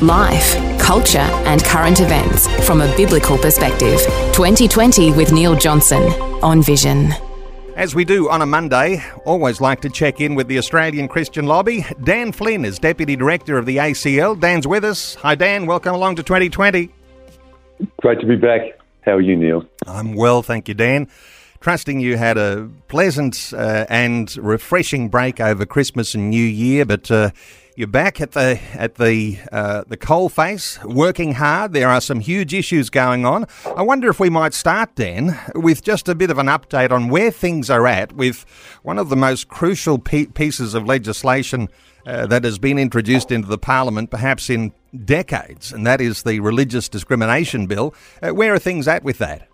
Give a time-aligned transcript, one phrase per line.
[0.00, 4.00] Life, culture, and current events from a biblical perspective.
[4.32, 6.02] 2020 with Neil Johnson
[6.42, 7.12] on Vision.
[7.74, 11.46] As we do on a Monday, always like to check in with the Australian Christian
[11.46, 11.86] Lobby.
[12.02, 14.38] Dan Flynn is Deputy Director of the ACL.
[14.38, 15.14] Dan's with us.
[15.16, 15.64] Hi, Dan.
[15.66, 16.90] Welcome along to 2020.
[18.00, 18.62] Great to be back.
[19.02, 19.64] How are you, Neil?
[19.86, 21.08] I'm well, thank you, Dan.
[21.60, 27.10] Trusting you had a pleasant uh, and refreshing break over Christmas and New Year, but
[27.10, 27.30] uh,
[27.78, 31.72] you're back at the at the uh, the coal face, working hard.
[31.72, 33.46] There are some huge issues going on.
[33.76, 37.08] I wonder if we might start, Dan, with just a bit of an update on
[37.08, 38.44] where things are at with
[38.82, 41.68] one of the most crucial pieces of legislation
[42.04, 44.72] uh, that has been introduced into the Parliament, perhaps in
[45.04, 47.94] decades, and that is the Religious Discrimination Bill.
[48.20, 49.46] Uh, where are things at with that?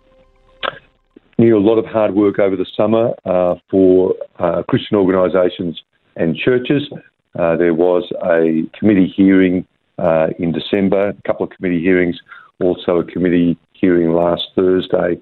[1.37, 5.79] Neil, a lot of hard work over the summer uh, for uh, Christian organisations
[6.15, 6.89] and churches.
[7.37, 9.65] Uh, there was a committee hearing
[9.97, 12.17] uh, in December, a couple of committee hearings,
[12.61, 15.19] also a committee hearing last Thursday.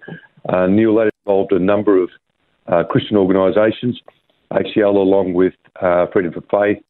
[0.50, 2.09] Uh, Neil, that involved a number of
[2.67, 4.00] uh, Christian organisations,
[4.52, 6.84] ACL along with uh, Freedom for Faith,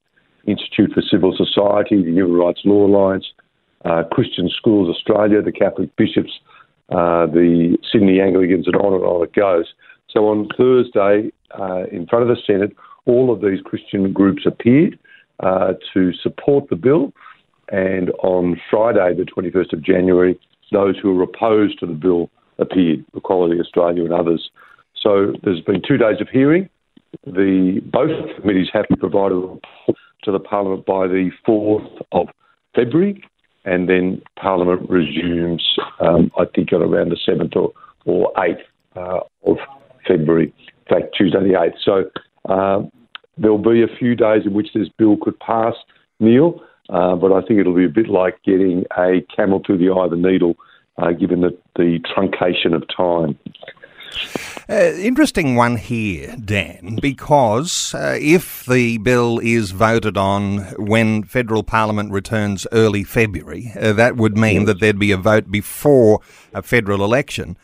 [0.45, 3.25] Institute for Civil Society, the Human Rights Law Alliance,
[4.11, 6.31] Christian Schools Australia, the Catholic Bishops,
[6.89, 9.73] the Sydney Anglicans, and on and on it goes.
[10.09, 11.31] So on Thursday,
[11.91, 14.99] in front of the Senate, all of these Christian groups appeared
[15.43, 17.13] uh, to support the bill.
[17.69, 20.39] And on Friday, the 21st of January,
[20.71, 24.49] those who were opposed to the bill appeared, Equality Australia and others.
[24.99, 26.69] So there's been two days of hearing.
[27.25, 32.27] The both committees have to provide a report to the Parliament by the 4th of
[32.75, 33.23] February,
[33.65, 35.63] and then Parliament resumes,
[35.99, 37.73] um, I think, on around the 7th or,
[38.05, 38.57] or 8th
[38.95, 39.57] uh, of
[40.07, 40.53] February.
[40.89, 41.73] In fact, Tuesday the 8th.
[41.83, 42.91] So um,
[43.37, 45.73] There'll be a few days in which this bill could pass,
[46.19, 49.89] Neil, uh, but I think it'll be a bit like getting a camel through the
[49.89, 50.55] eye of the needle,
[50.97, 53.37] uh, given the, the truncation of time.
[54.69, 61.63] Uh, interesting one here, Dan, because uh, if the bill is voted on when federal
[61.63, 66.21] parliament returns early February, uh, that would mean that there'd be a vote before
[66.53, 67.57] a federal election.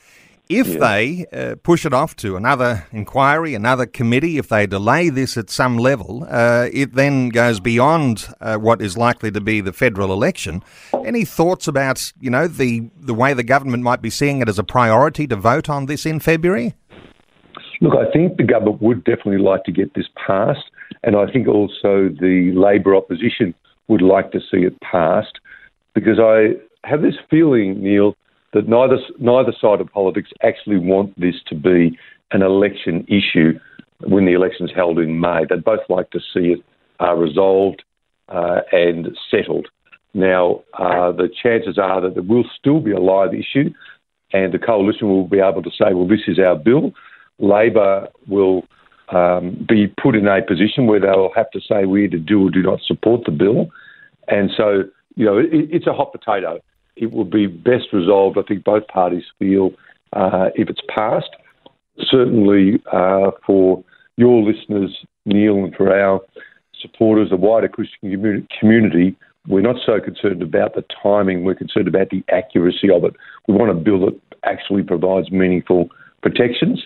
[0.50, 0.78] If yeah.
[0.80, 5.52] they uh, push it off to another inquiry, another committee, if they delay this at
[5.52, 10.12] some level, uh, it then goes beyond uh, what is likely to be the federal
[10.12, 10.64] election.
[11.06, 14.58] Any thoughts about, you know, the, the way the government might be seeing it as
[14.58, 16.74] a priority to vote on this in February?
[17.80, 20.66] Look, I think the government would definitely like to get this passed,
[21.04, 23.54] and I think also the Labor opposition
[23.88, 25.40] would like to see it passed
[25.94, 26.56] because I
[26.86, 28.16] have this feeling, Neil,
[28.54, 31.98] that neither neither side of politics actually want this to be
[32.32, 33.60] an election issue
[34.02, 35.42] when the election's held in May.
[35.50, 36.60] They'd both like to see it
[37.02, 37.84] uh, resolved
[38.30, 39.68] uh, and settled.
[40.14, 43.72] Now, uh, the chances are that there will still be a live issue,
[44.34, 46.94] and the coalition will be able to say, "Well, this is our bill."
[47.42, 48.64] Labor will
[49.10, 52.52] um, be put in a position where they'll have to say we either do or
[52.52, 53.70] do not support the bill,
[54.28, 54.84] and so
[55.16, 56.60] you know it, it's a hot potato
[57.00, 59.72] it will be best resolved, I think both parties feel,
[60.14, 61.34] uh, if it's passed.
[62.00, 63.84] Certainly uh, for
[64.18, 64.96] your listeners,
[65.26, 66.20] Neil, and for our
[66.82, 69.16] supporters, the wider Christian community,
[69.48, 73.16] we're not so concerned about the timing, we're concerned about the accuracy of it.
[73.48, 75.90] We want a bill that actually provides meaningful
[76.22, 76.86] protections,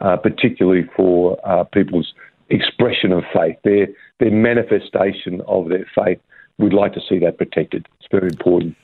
[0.00, 2.12] uh, particularly for uh, people's
[2.50, 3.86] expression of faith, their,
[4.18, 6.18] their manifestation of their faith.
[6.58, 7.86] We'd like to see that protected.
[7.98, 8.76] It's very important.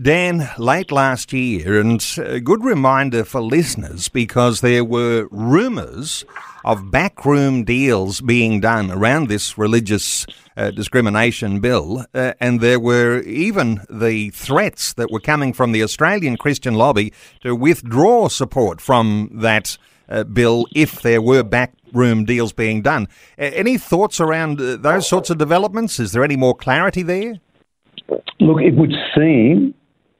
[0.00, 6.24] Dan, late last year, and a good reminder for listeners because there were rumours
[6.64, 10.26] of backroom deals being done around this religious
[10.56, 15.82] uh, discrimination bill, uh, and there were even the threats that were coming from the
[15.82, 17.12] Australian Christian lobby
[17.42, 23.06] to withdraw support from that uh, bill if there were backroom deals being done.
[23.38, 26.00] any thoughts around uh, those sorts of developments?
[26.00, 27.40] Is there any more clarity there?
[28.40, 29.74] Look, it would seem,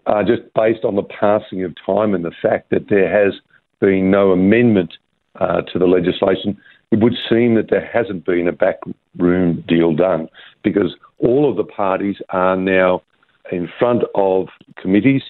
[0.07, 3.35] uh, just based on the passing of time and the fact that there has
[3.81, 4.95] been no amendment
[5.41, 6.59] uh, to the legislation,
[6.91, 10.29] it would seem that there hasn't been a backroom deal done
[10.63, 13.03] because all of the parties are now
[13.51, 14.49] in front of
[14.81, 15.23] committees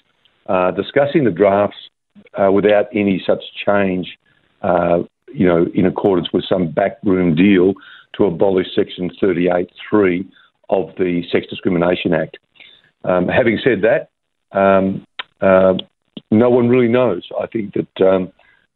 [0.47, 1.77] uh, discussing the drafts
[2.35, 4.19] uh, without any such change,
[4.63, 4.99] uh,
[5.33, 7.75] you know, in accordance with some backroom deal
[8.17, 10.27] to abolish Section 38.3
[10.71, 12.39] of the Sex Discrimination Act.
[13.05, 14.11] Um, having said that,
[14.59, 15.07] um,
[15.41, 15.75] uh,
[16.31, 17.29] no one really knows.
[17.41, 18.33] I think that um,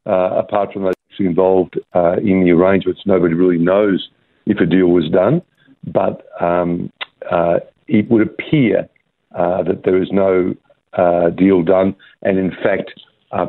[0.07, 4.09] uh, apart from those involved uh, in the arrangements, nobody really knows
[4.47, 5.43] if a deal was done.
[5.87, 6.93] But um,
[7.31, 8.89] uh, it would appear
[9.35, 10.55] uh, that there is no
[10.93, 12.93] uh, deal done, and in fact,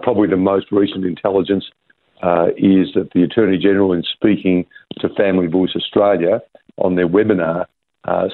[0.03, 1.65] probably the most recent intelligence
[2.57, 4.65] is that the Attorney General, in speaking
[4.99, 6.41] to Family Voice Australia
[6.77, 7.65] on their webinar,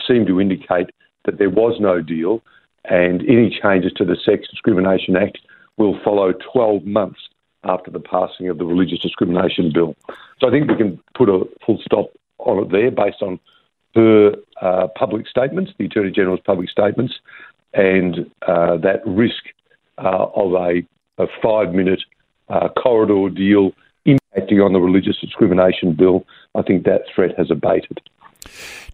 [0.08, 0.90] seemed to indicate
[1.26, 2.42] that there was no deal,
[2.86, 5.40] and any changes to the Sex Discrimination Act
[5.78, 7.20] will follow 12 months
[7.64, 9.96] after the passing of the Religious Discrimination Bill.
[10.40, 12.08] So I think we can put a full stop
[12.40, 13.40] on it there based on
[13.96, 17.14] her uh, public statements, the Attorney General's public statements,
[17.74, 19.44] and uh, that risk
[19.98, 20.84] uh, of a,
[21.18, 22.02] a five minute
[22.50, 23.72] uh, corridor deal
[24.06, 26.26] impacting on the Religious Discrimination Bill,
[26.56, 28.02] I think that threat has abated.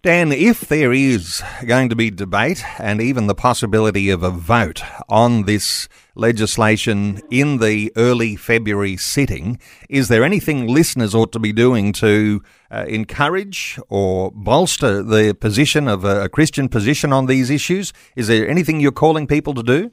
[0.02, 4.82] Dan, if there is going to be debate and even the possibility of a vote
[5.10, 9.58] on this legislation in the early February sitting,
[9.90, 15.86] is there anything listeners ought to be doing to uh, encourage or bolster the position
[15.86, 17.92] of a, a Christian position on these issues?
[18.16, 19.90] Is there anything you're calling people to do?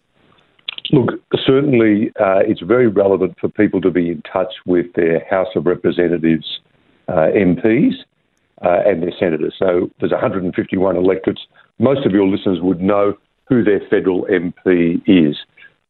[0.92, 5.54] Look, certainly uh, it's very relevant for people to be in touch with their House
[5.56, 6.62] of Representatives
[7.09, 7.94] uh, MPs
[8.63, 9.56] uh, and their senators.
[9.57, 11.42] So there's 151 electorates.
[11.80, 13.18] Most of your listeners would know
[13.48, 15.38] who their federal MP is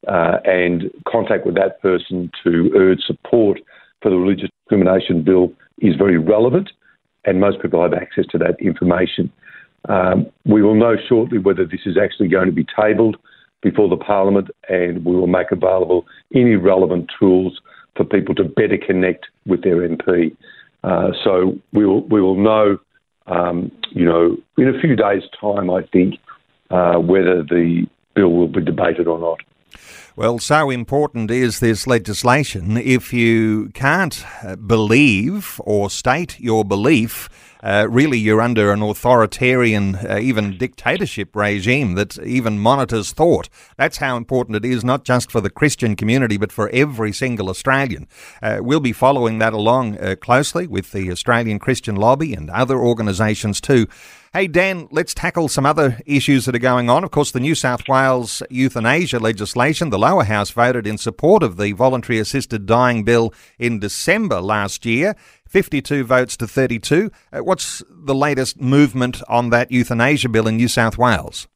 [0.07, 3.59] uh, and contact with that person to urge support
[4.01, 6.69] for the religious discrimination bill is very relevant,
[7.25, 9.31] and most people have access to that information.
[9.89, 13.17] Um, we will know shortly whether this is actually going to be tabled
[13.61, 17.59] before the Parliament, and we will make available any relevant tools
[17.95, 20.35] for people to better connect with their MP.
[20.83, 22.77] Uh, so we will we will know,
[23.27, 26.15] um, you know, in a few days' time, I think,
[26.69, 29.39] uh, whether the bill will be debated or not.
[30.15, 32.75] Well, so important is this legislation.
[32.75, 37.29] If you can't uh, believe or state your belief,
[37.63, 43.49] uh, really you're under an authoritarian, uh, even dictatorship regime that even monitors thought.
[43.77, 47.49] That's how important it is, not just for the Christian community, but for every single
[47.49, 48.07] Australian.
[48.41, 52.79] Uh, we'll be following that along uh, closely with the Australian Christian Lobby and other
[52.79, 53.87] organisations too.
[54.33, 57.05] Hey, Dan, let's tackle some other issues that are going on.
[57.05, 61.55] Of course, the New South Wales euthanasia legislation, the lower house voted in support of
[61.55, 65.15] the voluntary assisted dying bill in December last year.
[65.47, 67.09] 52 votes to 32.
[67.31, 71.47] Uh, what's the latest movement on that euthanasia bill in New South Wales?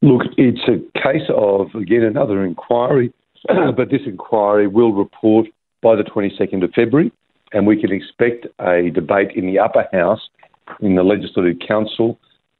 [0.00, 3.12] Look, it's a case of, again, another inquiry,
[3.48, 5.46] but this inquiry will report
[5.82, 7.12] by the 22nd of February,
[7.52, 10.20] and we can expect a debate in the upper house
[10.80, 12.18] in the Legislative Council.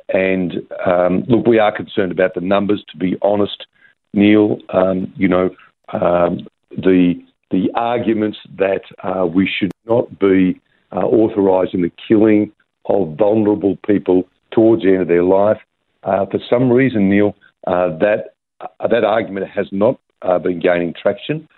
[0.08, 0.54] And
[0.84, 3.66] um, look, we are concerned about the numbers, to be honest,
[4.12, 4.58] Neil.
[4.70, 5.50] Um, you know,
[5.92, 7.14] um, the
[7.50, 10.60] the arguments that uh, we should not be
[10.90, 12.50] uh, authorising the killing
[12.86, 15.58] of vulnerable people towards the end of their life.
[16.02, 17.34] Uh, for some reason, Neil,
[17.66, 21.48] uh, that uh, that argument has not uh, been gaining traction,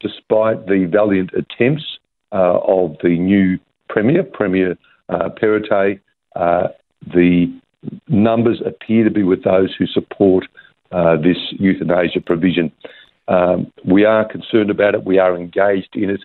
[0.00, 1.98] despite the valiant attempts
[2.32, 4.76] of the new Premier, Premier
[5.08, 6.00] uh, Perrottet,
[6.34, 6.68] uh,
[7.06, 7.52] the
[8.08, 10.44] numbers appear to be with those who support
[10.92, 12.72] uh, this euthanasia provision.
[13.28, 16.20] Um, we are concerned about it, we are engaged in it,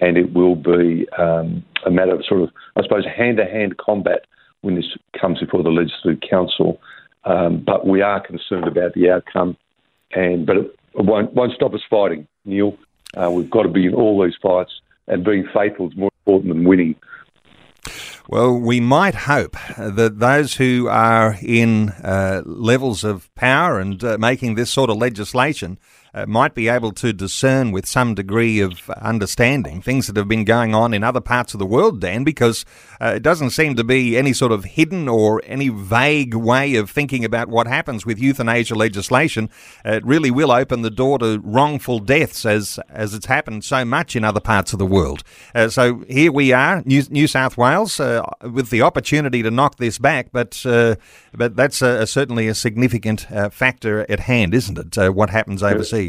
[0.00, 3.76] and it will be um, a matter of sort of, I suppose, hand to hand
[3.78, 4.26] combat
[4.60, 6.80] when this comes before the Legislative Council.
[7.24, 9.56] Um, but we are concerned about the outcome,
[10.12, 12.76] and but it won't, won't stop us fighting, Neil.
[13.16, 14.72] Uh, we've got to be in all these fights,
[15.06, 16.94] and being faithful is more important than winning.
[18.28, 24.16] Well, we might hope that those who are in uh, levels of power and uh,
[24.18, 25.78] making this sort of legislation
[26.14, 30.44] uh, might be able to discern with some degree of understanding things that have been
[30.44, 32.64] going on in other parts of the world, Dan, because
[33.00, 36.90] uh, it doesn't seem to be any sort of hidden or any vague way of
[36.90, 39.48] thinking about what happens with euthanasia legislation.
[39.86, 43.84] Uh, it really will open the door to wrongful deaths as, as it's happened so
[43.84, 45.22] much in other parts of the world.
[45.54, 49.76] Uh, so here we are, New, New South Wales, uh, with the opportunity to knock
[49.76, 50.96] this back, but, uh,
[51.32, 55.12] but that's certainly a significant factor at hand, isn't it?
[55.12, 56.01] what happens overseas.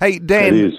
[0.00, 0.76] Hey, Dan,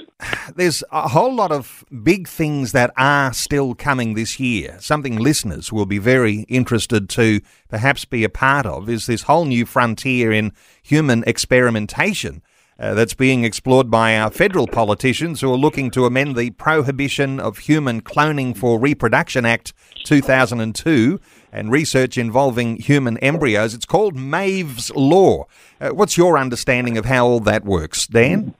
[0.56, 4.78] there's a whole lot of big things that are still coming this year.
[4.80, 9.46] Something listeners will be very interested to perhaps be a part of is this whole
[9.46, 12.42] new frontier in human experimentation.
[12.80, 17.39] Uh, that's being explored by our federal politicians who are looking to amend the Prohibition
[17.39, 19.74] of Human Cloning for Reproduction Act
[20.06, 21.20] 2002
[21.51, 23.75] and research involving human embryos.
[23.75, 25.46] It's called Maeve's Law.
[25.80, 28.56] Uh, what's your understanding of how all that works, Dan?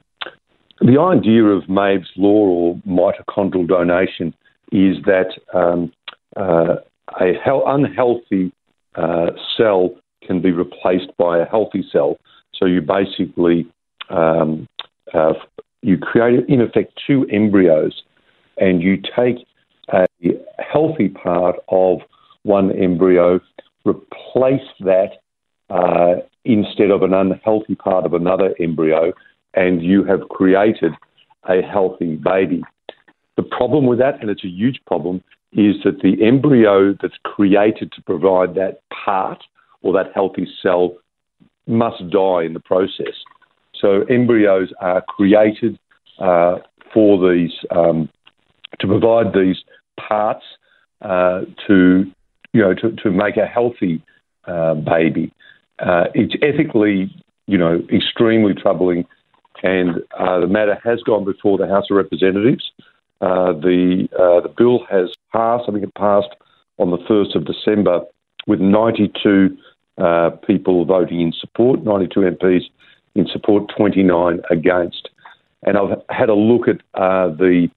[0.79, 4.34] The idea of Maeve's Law or mitochondrial donation
[4.72, 5.91] is that um,
[6.36, 6.75] uh,
[7.20, 8.51] a he- unhealthy
[8.96, 9.89] uh, cell
[10.25, 12.17] can be replaced by a healthy cell.
[12.53, 13.67] So you basically
[14.13, 14.67] um,
[15.13, 15.34] uh,
[15.82, 18.03] you create in effect two embryos,
[18.58, 19.46] and you take
[19.91, 20.08] a
[20.60, 22.00] healthy part of
[22.43, 23.39] one embryo,
[23.86, 25.12] replace that
[25.70, 26.15] uh,
[26.46, 29.12] instead of an unhealthy part of another embryo,
[29.53, 30.93] and you have created
[31.50, 32.62] a healthy baby.
[33.36, 37.91] The problem with that, and it's a huge problem, is that the embryo that's created
[37.93, 39.43] to provide that part
[39.82, 40.96] or that healthy cell
[41.67, 43.13] must die in the process.
[43.84, 45.78] So embryos are created
[46.18, 46.60] uh,
[46.94, 48.08] for these um,
[48.80, 49.58] to provide these
[50.00, 50.46] parts
[51.02, 52.10] uh, to
[52.54, 54.02] you know to, to make a healthy
[54.46, 55.34] uh, baby.
[55.80, 57.13] Uh, it's ethically
[57.46, 59.06] you know extremely troubling,
[59.63, 62.72] and uh, the matter has gone before the House of Representatives.
[63.20, 64.08] Uh, the
[64.44, 65.66] the bill has passed.
[65.68, 66.34] I think it passed
[66.80, 68.00] on the first of December
[68.48, 69.58] with 92
[70.48, 72.63] people voting in support, 92 MPs
[73.15, 75.10] in support, 29 against.
[75.63, 77.70] And I've had a look at uh, the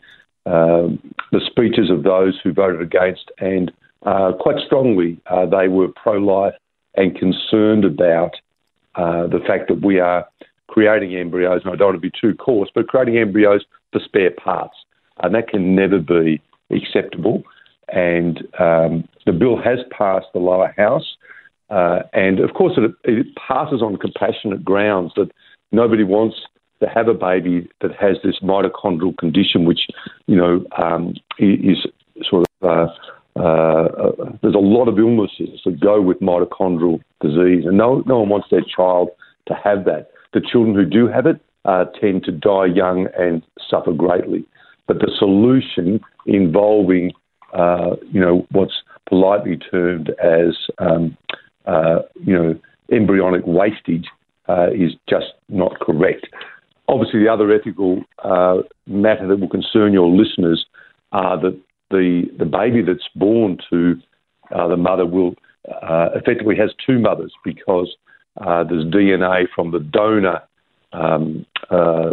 [0.47, 1.01] um,
[1.33, 3.73] the speeches of those who voted against, and
[4.05, 6.55] uh, quite strongly uh, they were pro-life
[6.95, 8.37] and concerned about
[8.95, 10.25] uh, the fact that we are
[10.69, 11.63] creating embryos.
[11.65, 14.77] And I don't want to be too coarse, but creating embryos for spare parts,
[15.23, 16.41] and that can never be
[16.71, 17.43] acceptable.
[17.89, 21.17] And um, the bill has passed the lower house.
[21.69, 25.31] Uh, and of course, it, it, passes on compassionate grounds that
[25.73, 26.37] nobody wants
[26.81, 29.89] to have a baby that has this mitochondrial condition, which,
[30.27, 31.87] you know, um, is
[32.29, 32.69] sort of.
[32.69, 32.93] Uh,
[33.37, 38.31] uh, there's a lot of illnesses that go with mitochondrial disease, and no, no one
[38.31, 39.11] wants their child
[39.47, 40.11] to have that.
[40.33, 44.45] The children who do have it uh, tend to die young and suffer greatly.
[44.87, 47.13] But the solution involving,
[47.53, 51.17] uh, you know, what's politely termed as um,
[51.67, 52.59] uh, you know,
[52.91, 54.07] embryonic wastage
[54.49, 56.27] uh, is just not correct.
[56.89, 60.65] Obviously, the other ethical uh, matter that will concern your listeners
[61.13, 61.59] are that
[61.91, 64.01] the the baby that's born to
[64.55, 65.35] uh, the mother will
[65.83, 67.97] uh, effectively has two mothers because
[68.41, 70.41] uh, there's DNA from the donor
[70.93, 71.45] um,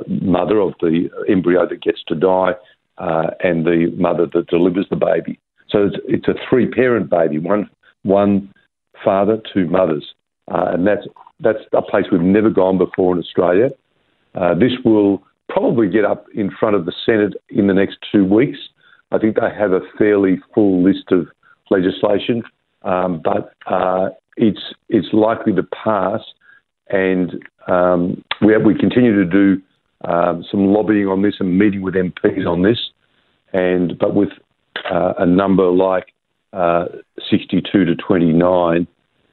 [0.08, 2.54] mother of the embryo that gets to die
[2.98, 5.40] and the mother that delivers the baby.
[5.70, 7.40] So it's, it's a three parent baby.
[7.40, 7.70] One
[8.04, 8.54] one
[9.04, 10.14] father, to mothers.
[10.52, 11.08] Uh, and that's,
[11.40, 13.70] that's a place we've never gone before in Australia.
[14.36, 18.26] Uh, this will probably get up in front of the Senate in the next two
[18.26, 18.58] weeks.
[19.12, 21.28] I think they have a fairly full list of
[21.70, 22.44] legislation,
[22.82, 26.22] um, but uh, it's it's likely to pass,
[26.90, 27.32] and
[27.68, 29.62] um, we have, we continue to do
[30.10, 32.80] um, some lobbying on this and meeting with MPs on this,
[33.54, 34.30] and but with
[34.92, 36.12] uh, a number like
[36.54, 36.86] uh,
[37.30, 38.88] 62 to 29,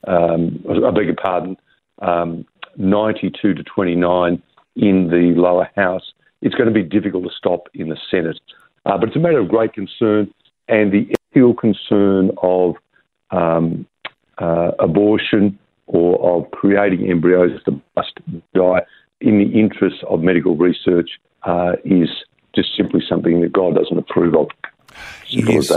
[0.06, 1.56] um, I beg your pardon,
[2.00, 2.46] um,
[2.76, 4.42] 92 to 29
[4.76, 8.40] in the lower house, it's going to be difficult to stop in the Senate.
[8.86, 10.32] Uh, but it's a matter of great concern,
[10.68, 12.76] and the ethical concern of
[13.30, 13.86] um,
[14.38, 18.18] uh, abortion or of creating embryos that must
[18.54, 18.80] die
[19.20, 21.10] in the interests of medical research
[21.42, 22.08] uh, is
[22.54, 24.48] just simply something that God doesn't approve of.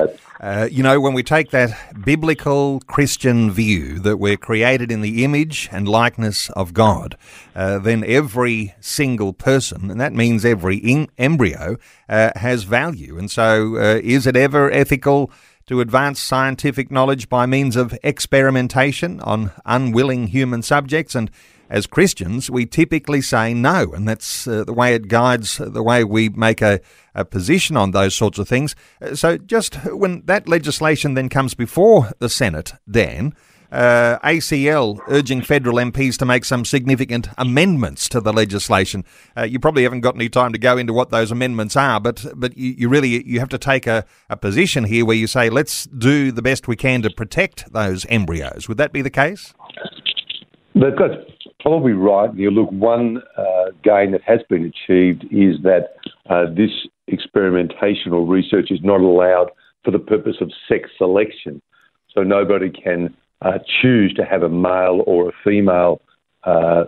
[0.09, 0.22] Yes.
[0.43, 5.23] Uh, you know, when we take that biblical Christian view that we're created in the
[5.23, 7.15] image and likeness of God,
[7.55, 11.77] uh, then every single person, and that means every in- embryo,
[12.09, 13.17] uh, has value.
[13.17, 15.31] And so, uh, is it ever ethical
[15.67, 21.15] to advance scientific knowledge by means of experimentation on unwilling human subjects?
[21.15, 21.29] And
[21.69, 26.03] as Christians, we typically say no, and that's uh, the way it guides the way
[26.03, 26.79] we make a,
[27.15, 28.75] a position on those sorts of things.
[29.01, 33.33] Uh, so, just when that legislation then comes before the Senate, Dan,
[33.73, 39.03] uh, ACL urging federal MPs to make some significant amendments to the legislation.
[39.35, 42.25] Uh, you probably haven't got any time to go into what those amendments are, but
[42.35, 45.49] but you, you really you have to take a, a position here where you say
[45.49, 48.69] let's do the best we can to protect those embryos.
[48.69, 49.53] Would that be the case?
[50.75, 51.11] They've got
[51.59, 52.33] probably right.
[52.35, 55.95] You look, one uh, gain that has been achieved is that
[56.29, 56.71] uh, this
[57.07, 59.49] experimentation or research is not allowed
[59.83, 61.61] for the purpose of sex selection.
[62.13, 66.01] So nobody can uh, choose to have a male or a female
[66.43, 66.85] uh,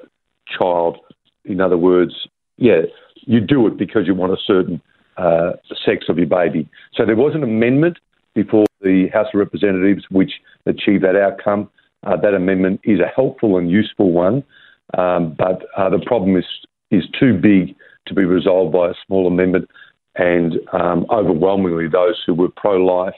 [0.57, 0.97] child
[1.45, 2.81] in other words, yeah,
[3.21, 4.81] you do it because you want a certain
[5.17, 5.53] uh,
[5.85, 6.67] sex of your baby.
[6.93, 7.97] So there was an amendment
[8.33, 10.33] before the House of Representatives which
[10.65, 11.69] achieved that outcome.
[12.03, 14.43] Uh, that amendment is a helpful and useful one,
[14.97, 16.45] um, but uh, the problem is
[16.91, 19.67] is too big to be resolved by a small amendment,
[20.15, 23.15] and um, overwhelmingly those who were pro-life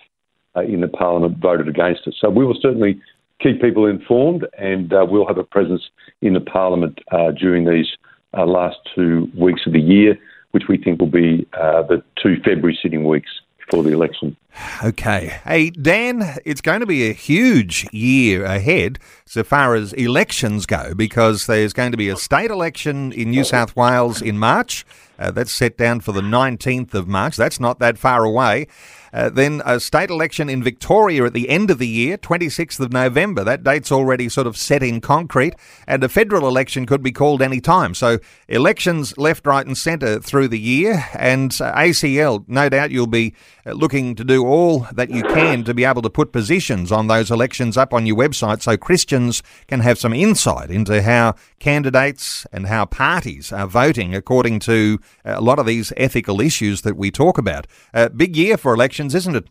[0.56, 2.15] uh, in the Parliament voted against it.
[2.20, 3.01] So we will certainly
[3.41, 5.89] keep people informed, and uh, we'll have a presence
[6.22, 7.88] in the Parliament uh, during these
[8.36, 10.17] uh, last two weeks of the year,
[10.51, 14.36] which we think will be uh, the two February sitting weeks before the election.
[14.83, 15.39] Okay.
[15.43, 20.93] Hey, Dan, it's going to be a huge year ahead so far as elections go
[20.93, 24.85] because there's going to be a state election in New South Wales in March.
[25.19, 27.35] Uh, that's set down for the 19th of March.
[27.35, 28.67] That's not that far away.
[29.13, 32.91] Uh, then a state election in Victoria at the end of the year, 26th of
[32.91, 33.43] November.
[33.43, 35.55] That date's already sort of set in concrete.
[35.87, 37.95] And a federal election could be called any time.
[37.95, 41.05] So elections left, right, and centre through the year.
[41.15, 43.33] And uh, ACL, no doubt you'll be
[43.65, 47.29] looking to do all that you can to be able to put positions on those
[47.29, 52.67] elections up on your website so Christians can have some insight into how candidates and
[52.67, 57.37] how parties are voting according to a lot of these ethical issues that we talk
[57.37, 57.67] about.
[57.93, 59.45] Uh, big year for elections elections, isn't it?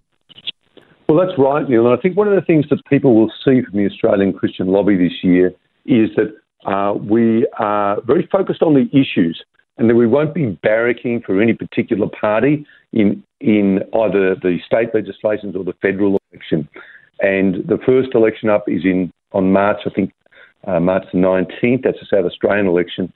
[1.09, 1.87] Well, that's right, Neil.
[1.87, 4.69] And I think one of the things that people will see from the Australian Christian
[4.69, 5.53] lobby this year
[5.85, 6.35] is that
[6.69, 9.41] uh, we are very focused on the issues
[9.79, 14.95] and that we won't be barracking for any particular party in, in either the state
[14.95, 16.69] legislations or the federal election.
[17.21, 20.13] And the first election up is in on March, I think,
[20.67, 21.83] uh, March the 19th.
[21.83, 23.13] That's a South Australian election.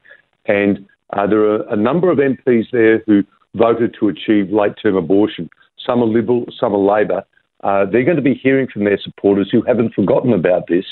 [0.46, 3.22] And uh, there are a number of MPs there who
[3.54, 5.48] voted to achieve late term abortion
[5.86, 7.24] some are Liberal, some are Labor.
[7.62, 10.84] Uh, they're going to be hearing from their supporters who haven't forgotten about this,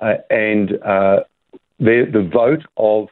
[0.00, 1.20] uh, and uh,
[1.78, 3.08] the vote of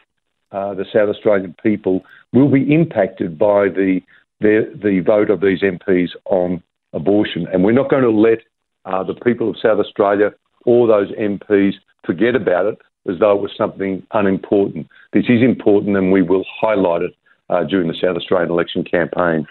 [0.53, 4.01] uh, the South Australian people will be impacted by the,
[4.41, 7.47] the, the vote of these MPs on abortion.
[7.53, 8.39] And we're not going to let
[8.85, 10.33] uh, the people of South Australia
[10.64, 11.73] or those MPs
[12.05, 14.88] forget about it as though it was something unimportant.
[15.12, 17.14] This is important, and we will highlight it
[17.51, 19.47] uh, during the South Australian election campaign.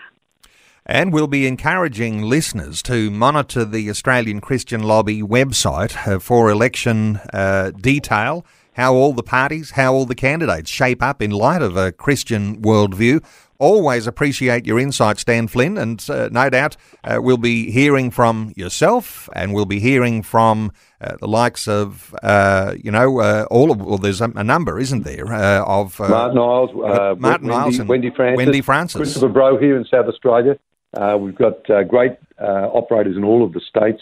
[0.85, 7.21] And we'll be encouraging listeners to monitor the Australian Christian Lobby website uh, for election
[7.31, 11.75] uh, detail, how all the parties, how all the candidates shape up in light of
[11.77, 13.23] a Christian worldview.
[13.59, 18.51] Always appreciate your insights, Dan Flynn, and uh, no doubt uh, we'll be hearing from
[18.57, 23.71] yourself and we'll be hearing from uh, the likes of, uh, you know, uh, all
[23.71, 26.71] of, well, there's a, a number, isn't there, uh, of Martin Iles,
[27.19, 28.97] Martin Wendy, Iles and Wendy Francis, Wendy Francis.
[28.97, 30.57] Christopher Brohier in South Australia.
[30.95, 34.01] Uh, we've got uh, great uh, operators in all of the states,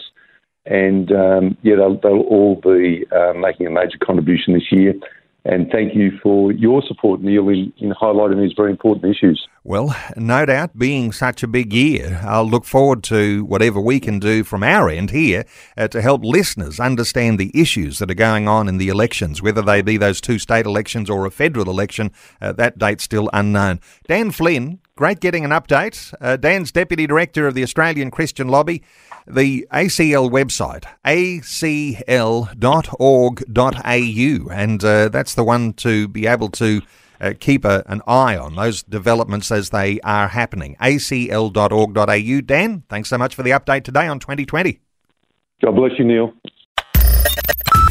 [0.66, 4.94] and um, yeah, they'll, they'll, all be uh, making a major contribution this year.
[5.44, 9.48] And thank you for your support, Neil, in, in, highlighting these very important issues.
[9.64, 14.20] Well, no doubt, being such a big year, I'll look forward to whatever we can
[14.20, 15.44] do from our end here
[15.76, 19.62] uh, to help listeners understand the issues that are going on in the elections, whether
[19.62, 22.12] they be those two state elections or a federal election.
[22.40, 23.80] Uh, that date's still unknown.
[24.06, 26.12] Dan Flynn, Great getting an update.
[26.20, 28.82] Uh, Dan's Deputy Director of the Australian Christian Lobby.
[29.26, 31.42] The ACL website, acl.org.au,
[34.52, 36.82] and uh, that's the one to be able to
[37.20, 40.76] uh, keep a, an eye on those developments as they are happening.
[40.80, 42.40] acl.org.au.
[42.40, 44.80] Dan, thanks so much for the update today on 2020.
[45.62, 46.34] God bless you, Neil.